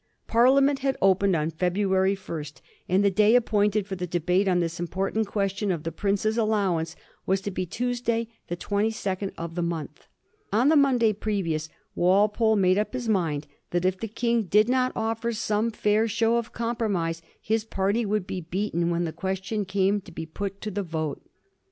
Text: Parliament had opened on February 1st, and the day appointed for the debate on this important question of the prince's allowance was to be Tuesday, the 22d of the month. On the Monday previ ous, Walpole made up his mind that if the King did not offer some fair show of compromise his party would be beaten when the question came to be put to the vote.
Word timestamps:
Parliament 0.25 0.79
had 0.79 0.97
opened 0.99 1.35
on 1.35 1.51
February 1.51 2.15
1st, 2.15 2.59
and 2.89 3.05
the 3.05 3.11
day 3.11 3.35
appointed 3.35 3.85
for 3.85 3.95
the 3.95 4.07
debate 4.07 4.47
on 4.47 4.59
this 4.59 4.79
important 4.79 5.27
question 5.27 5.69
of 5.71 5.83
the 5.83 5.91
prince's 5.91 6.39
allowance 6.39 6.95
was 7.27 7.39
to 7.39 7.51
be 7.51 7.67
Tuesday, 7.67 8.27
the 8.47 8.57
22d 8.57 9.31
of 9.37 9.53
the 9.53 9.61
month. 9.61 10.07
On 10.51 10.69
the 10.69 10.75
Monday 10.75 11.13
previ 11.13 11.53
ous, 11.53 11.69
Walpole 11.93 12.55
made 12.55 12.79
up 12.79 12.93
his 12.93 13.07
mind 13.07 13.45
that 13.69 13.85
if 13.85 13.99
the 13.99 14.07
King 14.07 14.45
did 14.45 14.67
not 14.67 14.91
offer 14.95 15.31
some 15.31 15.69
fair 15.69 16.07
show 16.07 16.37
of 16.37 16.51
compromise 16.51 17.21
his 17.39 17.63
party 17.63 18.03
would 18.03 18.25
be 18.25 18.41
beaten 18.41 18.89
when 18.89 19.03
the 19.03 19.13
question 19.13 19.65
came 19.65 20.01
to 20.01 20.11
be 20.11 20.25
put 20.25 20.61
to 20.61 20.71
the 20.71 20.81
vote. 20.81 21.21